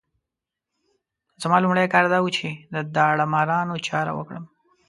زما 1.41 1.57
لومړی 1.63 1.91
کار 1.93 2.05
دا 2.13 2.17
وو 2.21 2.35
چې 2.37 2.47
د 2.73 2.75
داړه 2.95 3.25
مارانو 3.33 3.75
چاره 3.87 4.11
وکړم. 4.15 4.43